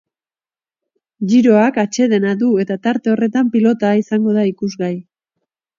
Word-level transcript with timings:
Giroak 1.33 1.77
atsedena 1.83 2.33
du 2.41 2.51
eta 2.65 2.79
tarte 2.87 3.15
horretan 3.15 3.55
pilota 3.59 3.95
izango 4.05 4.39
da 4.41 4.51
ikusgai. 4.55 4.95